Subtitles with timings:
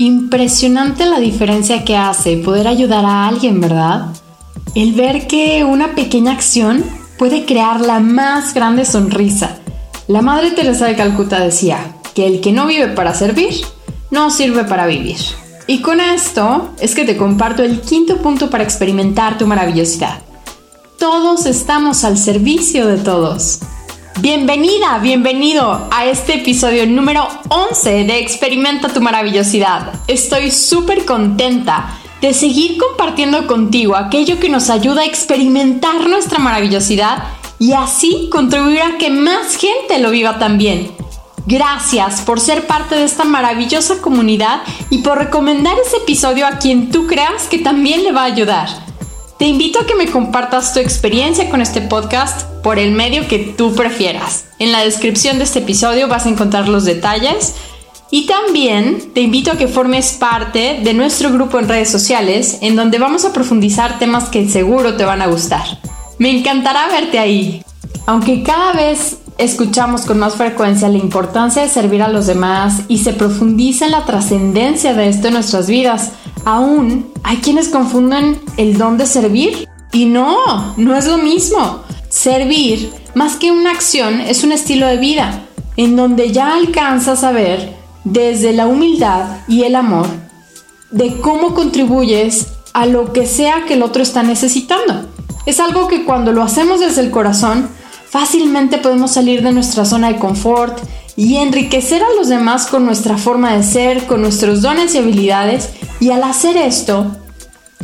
[0.00, 4.06] Impresionante la diferencia que hace poder ayudar a alguien, ¿verdad?
[4.74, 6.82] El ver que una pequeña acción
[7.18, 9.58] puede crear la más grande sonrisa.
[10.08, 13.52] La Madre Teresa de Calcuta decía que el que no vive para servir,
[14.10, 15.18] no sirve para vivir.
[15.66, 20.22] Y con esto es que te comparto el quinto punto para experimentar tu maravillosidad.
[20.98, 23.58] Todos estamos al servicio de todos.
[24.20, 29.94] Bienvenida, bienvenido a este episodio número 11 de Experimenta tu maravillosidad.
[30.08, 37.28] Estoy súper contenta de seguir compartiendo contigo aquello que nos ayuda a experimentar nuestra maravillosidad
[37.58, 40.90] y así contribuir a que más gente lo viva también.
[41.46, 44.60] Gracias por ser parte de esta maravillosa comunidad
[44.90, 48.89] y por recomendar ese episodio a quien tú creas que también le va a ayudar.
[49.40, 53.38] Te invito a que me compartas tu experiencia con este podcast por el medio que
[53.38, 54.44] tú prefieras.
[54.58, 57.54] En la descripción de este episodio vas a encontrar los detalles
[58.10, 62.76] y también te invito a que formes parte de nuestro grupo en redes sociales en
[62.76, 65.64] donde vamos a profundizar temas que seguro te van a gustar.
[66.18, 67.64] Me encantará verte ahí.
[68.04, 72.98] Aunque cada vez escuchamos con más frecuencia la importancia de servir a los demás y
[72.98, 76.10] se profundiza en la trascendencia de esto en nuestras vidas,
[76.44, 79.68] aún hay quienes confunden el don de servir.
[79.92, 81.82] Y no, no es lo mismo.
[82.08, 85.46] Servir, más que una acción, es un estilo de vida,
[85.76, 90.06] en donde ya alcanzas a ver desde la humildad y el amor
[90.90, 95.08] de cómo contribuyes a lo que sea que el otro está necesitando.
[95.46, 97.68] Es algo que cuando lo hacemos desde el corazón,
[98.08, 100.78] fácilmente podemos salir de nuestra zona de confort
[101.20, 105.68] y enriquecer a los demás con nuestra forma de ser, con nuestros dones y habilidades,
[106.00, 107.14] y al hacer esto,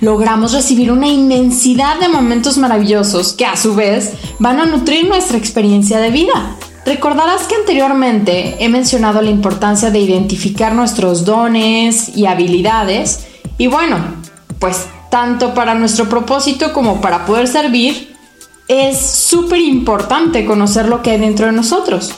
[0.00, 5.38] logramos recibir una inmensidad de momentos maravillosos que a su vez van a nutrir nuestra
[5.38, 6.56] experiencia de vida.
[6.84, 13.28] Recordarás que anteriormente he mencionado la importancia de identificar nuestros dones y habilidades
[13.58, 13.96] y bueno,
[14.58, 18.12] pues tanto para nuestro propósito como para poder servir,
[18.66, 22.12] es súper importante conocer lo que hay dentro de nosotros.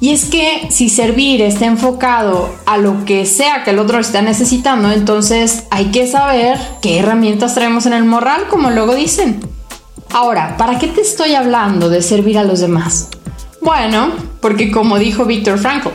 [0.00, 4.22] Y es que si servir está enfocado a lo que sea que el otro está
[4.22, 9.40] necesitando, entonces hay que saber qué herramientas traemos en el morral, como luego dicen.
[10.10, 13.08] Ahora, ¿para qué te estoy hablando de servir a los demás?
[13.60, 15.88] Bueno, porque como dijo Víctor Frankl,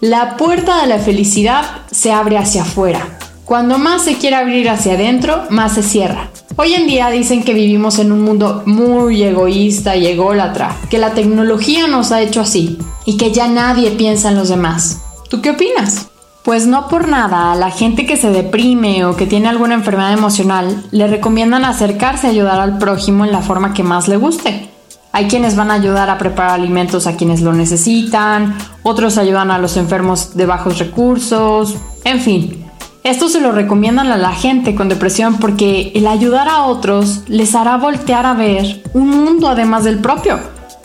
[0.00, 3.18] la puerta de la felicidad se abre hacia afuera.
[3.44, 6.28] Cuando más se quiere abrir hacia adentro, más se cierra.
[6.60, 11.14] Hoy en día dicen que vivimos en un mundo muy egoísta y ególatra, que la
[11.14, 15.02] tecnología nos ha hecho así y que ya nadie piensa en los demás.
[15.30, 16.08] ¿Tú qué opinas?
[16.42, 20.12] Pues no por nada, a la gente que se deprime o que tiene alguna enfermedad
[20.12, 24.68] emocional le recomiendan acercarse a ayudar al prójimo en la forma que más le guste.
[25.12, 29.58] Hay quienes van a ayudar a preparar alimentos a quienes lo necesitan, otros ayudan a
[29.58, 32.67] los enfermos de bajos recursos, en fin.
[33.08, 37.54] Esto se lo recomiendan a la gente con depresión porque el ayudar a otros les
[37.54, 40.38] hará voltear a ver un mundo además del propio.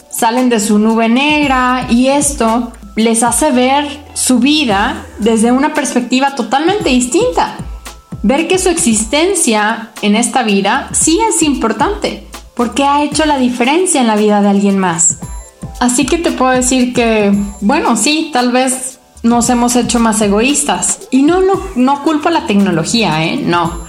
[0.10, 6.34] Salen de su nube negra y esto les hace ver su vida desde una perspectiva
[6.34, 7.58] totalmente distinta.
[8.22, 14.00] Ver que su existencia en esta vida sí es importante porque ha hecho la diferencia
[14.00, 15.18] en la vida de alguien más.
[15.82, 21.00] Así que te puedo decir que, bueno, sí, tal vez nos hemos hecho más egoístas.
[21.10, 23.38] Y no, no, no culpo a la tecnología, ¿eh?
[23.38, 23.80] No.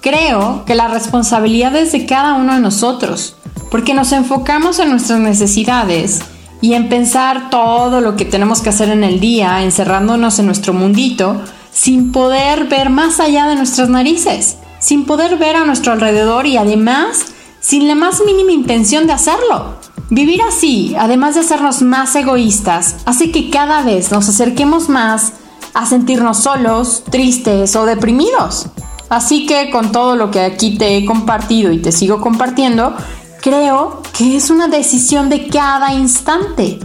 [0.00, 3.36] Creo que la responsabilidad es de cada uno de nosotros,
[3.70, 6.20] porque nos enfocamos en nuestras necesidades
[6.60, 10.72] y en pensar todo lo que tenemos que hacer en el día, encerrándonos en nuestro
[10.72, 11.40] mundito,
[11.72, 16.56] sin poder ver más allá de nuestras narices, sin poder ver a nuestro alrededor y
[16.56, 17.26] además
[17.60, 19.78] sin la más mínima intención de hacerlo.
[20.14, 25.32] Vivir así, además de hacernos más egoístas, hace que cada vez nos acerquemos más
[25.74, 28.66] a sentirnos solos, tristes o deprimidos.
[29.08, 32.94] Así que con todo lo que aquí te he compartido y te sigo compartiendo,
[33.40, 36.78] creo que es una decisión de cada instante.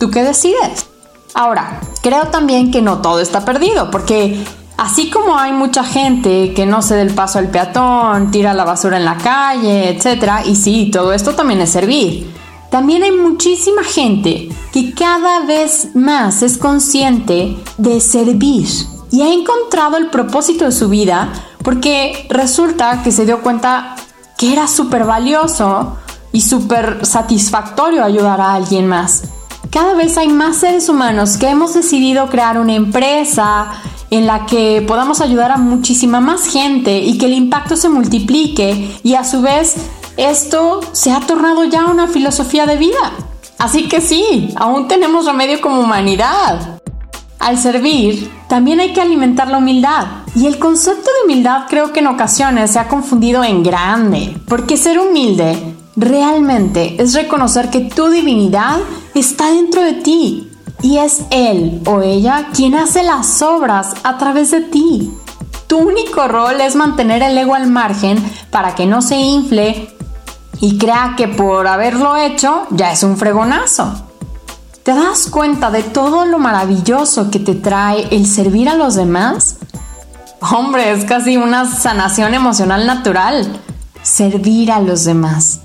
[0.00, 0.88] ¿Tú qué decides?
[1.34, 4.44] Ahora, creo también que no todo está perdido, porque
[4.76, 8.64] así como hay mucha gente que no se dé el paso al peatón, tira la
[8.64, 12.34] basura en la calle, etc., y sí, todo esto también es servir
[12.76, 18.68] también hay muchísima gente que cada vez más es consciente de servir
[19.10, 21.32] y ha encontrado el propósito de su vida
[21.64, 23.96] porque resulta que se dio cuenta
[24.36, 25.96] que era súper valioso
[26.32, 29.22] y súper satisfactorio ayudar a alguien más.
[29.70, 33.72] Cada vez hay más seres humanos que hemos decidido crear una empresa
[34.10, 39.00] en la que podamos ayudar a muchísima más gente y que el impacto se multiplique
[39.02, 39.76] y a su vez
[40.16, 43.12] esto se ha tornado ya una filosofía de vida.
[43.58, 46.80] Así que sí, aún tenemos remedio como humanidad.
[47.38, 50.06] Al servir, también hay que alimentar la humildad.
[50.34, 54.76] Y el concepto de humildad creo que en ocasiones se ha confundido en grande, porque
[54.76, 58.78] ser humilde realmente es reconocer que tu divinidad
[59.14, 60.50] está dentro de ti
[60.82, 65.10] y es él o ella quien hace las obras a través de ti.
[65.66, 68.18] Tu único rol es mantener el ego al margen
[68.50, 69.95] para que no se infle
[70.60, 74.06] y crea que por haberlo hecho ya es un fregonazo.
[74.82, 79.56] ¿Te das cuenta de todo lo maravilloso que te trae el servir a los demás?
[80.40, 83.60] Hombre, es casi una sanación emocional natural.
[84.02, 85.60] Servir a los demás.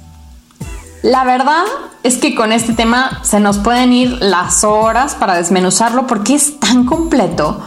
[1.03, 1.63] La verdad
[2.01, 6.59] es que con este tema se nos pueden ir las horas para desmenuzarlo porque es
[6.59, 7.61] tan completo.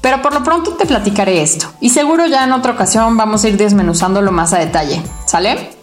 [0.00, 1.66] Pero por lo pronto te platicaré esto.
[1.80, 5.02] Y seguro ya en otra ocasión vamos a ir desmenuzándolo más a detalle.
[5.26, 5.81] ¿Sale?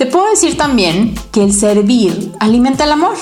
[0.00, 3.16] Te puedo decir también que el servir alimenta el amor.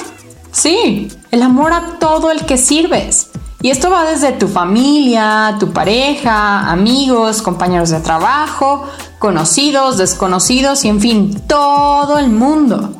[0.52, 3.30] Sí, el amor a todo el que sirves.
[3.60, 8.84] Y esto va desde tu familia, tu pareja, amigos, compañeros de trabajo,
[9.18, 12.94] conocidos, desconocidos y en fin, todo el mundo.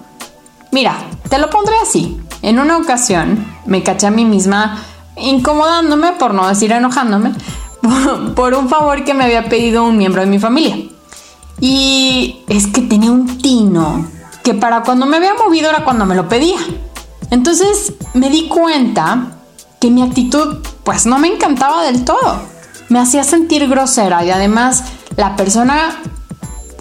[0.73, 0.99] Mira,
[1.29, 2.21] te lo pondré así.
[2.43, 4.83] En una ocasión me caché a mí misma
[5.15, 7.33] incomodándome, por no decir enojándome,
[8.35, 10.88] por un favor que me había pedido un miembro de mi familia.
[11.61, 14.07] Y es que tenía un tino
[14.43, 16.59] que para cuando me había movido era cuando me lo pedía.
[17.31, 19.39] Entonces me di cuenta
[19.81, 22.41] que mi actitud pues no me encantaba del todo.
[22.89, 24.85] Me hacía sentir grosera y además
[25.17, 26.01] la persona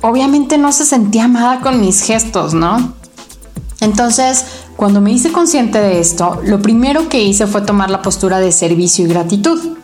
[0.01, 2.93] obviamente no se sentía amada con mis gestos, ¿no?
[3.79, 4.45] Entonces,
[4.75, 8.51] cuando me hice consciente de esto, lo primero que hice fue tomar la postura de
[8.51, 9.77] servicio y gratitud.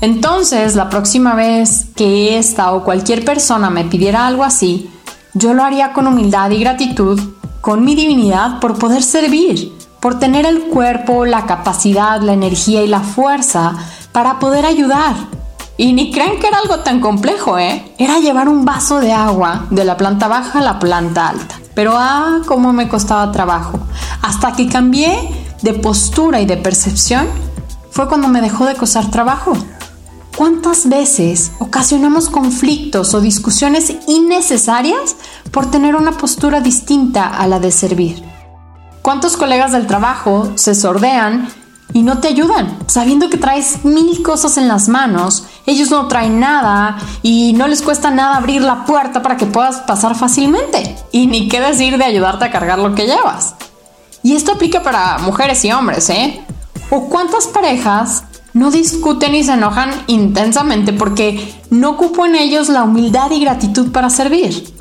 [0.00, 4.90] Entonces, la próxima vez que esta o cualquier persona me pidiera algo así,
[5.34, 7.20] yo lo haría con humildad y gratitud,
[7.60, 12.88] con mi divinidad por poder servir por tener el cuerpo, la capacidad, la energía y
[12.88, 13.74] la fuerza
[14.12, 15.14] para poder ayudar.
[15.76, 17.94] Y ni crean que era algo tan complejo, ¿eh?
[17.98, 21.54] Era llevar un vaso de agua de la planta baja a la planta alta.
[21.74, 23.78] Pero ah, cómo me costaba trabajo.
[24.22, 25.30] Hasta que cambié
[25.62, 27.28] de postura y de percepción,
[27.90, 29.52] fue cuando me dejó de costar trabajo.
[30.38, 35.16] ¿Cuántas veces ocasionamos conflictos o discusiones innecesarias
[35.50, 38.22] por tener una postura distinta a la de servir?
[39.02, 41.48] ¿Cuántos colegas del trabajo se sordean
[41.92, 42.78] y no te ayudan?
[42.86, 47.82] Sabiendo que traes mil cosas en las manos, ellos no traen nada y no les
[47.82, 50.94] cuesta nada abrir la puerta para que puedas pasar fácilmente.
[51.10, 53.56] Y ni qué decir de ayudarte a cargar lo que llevas.
[54.22, 56.46] Y esto aplica para mujeres y hombres, ¿eh?
[56.90, 58.22] ¿O cuántas parejas
[58.58, 63.92] no discuten y se enojan intensamente porque no ocupo en ellos la humildad y gratitud
[63.92, 64.74] para servir?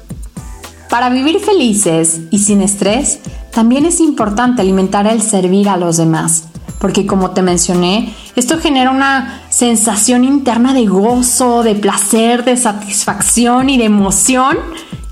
[0.89, 3.19] Para vivir felices y sin estrés,
[3.51, 6.45] también es importante alimentar el servir a los demás,
[6.79, 13.69] porque como te mencioné, esto genera una sensación interna de gozo, de placer, de satisfacción
[13.69, 14.57] y de emoción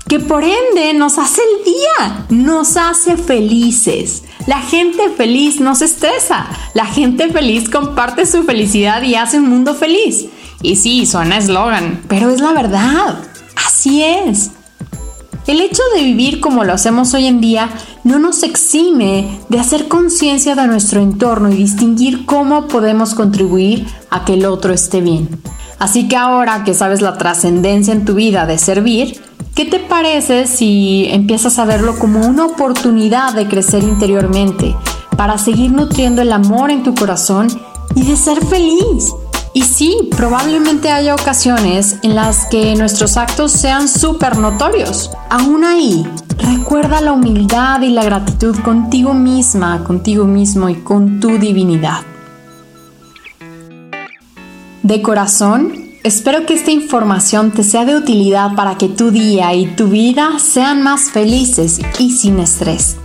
[0.08, 4.24] que por ende nos hace el día, nos hace felices.
[4.46, 9.48] La gente feliz no se estresa, la gente feliz comparte su felicidad y hace un
[9.48, 10.26] mundo feliz.
[10.62, 13.18] Y sí, suena eslogan, pero es la verdad,
[13.56, 14.52] así es.
[15.46, 17.70] El hecho de vivir como lo hacemos hoy en día
[18.04, 24.24] no nos exime de hacer conciencia de nuestro entorno y distinguir cómo podemos contribuir a
[24.24, 25.28] que el otro esté bien.
[25.78, 29.20] Así que ahora que sabes la trascendencia en tu vida de servir,
[29.56, 34.76] ¿qué te parece si empiezas a verlo como una oportunidad de crecer interiormente,
[35.16, 37.48] para seguir nutriendo el amor en tu corazón
[37.94, 39.14] y de ser feliz?
[39.54, 45.10] Y sí, probablemente haya ocasiones en las que nuestros actos sean súper notorios.
[45.30, 51.38] Aún ahí, recuerda la humildad y la gratitud contigo misma, contigo mismo y con tu
[51.38, 52.02] divinidad.
[54.82, 59.66] De corazón, espero que esta información te sea de utilidad para que tu día y
[59.66, 62.96] tu vida sean más felices y sin estrés.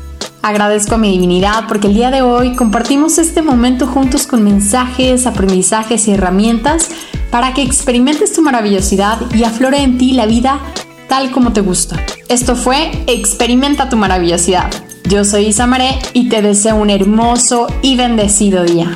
[0.43, 5.25] Agradezco a mi divinidad porque el día de hoy compartimos este momento juntos con mensajes,
[5.25, 6.89] aprendizajes y herramientas
[7.31, 10.59] para que experimentes tu maravillosidad y aflore en ti la vida
[11.09, 11.99] tal como te gusta.
[12.29, 14.71] Esto fue Experimenta tu maravillosidad.
[15.09, 18.95] Yo soy Isamaré y te deseo un hermoso y bendecido día.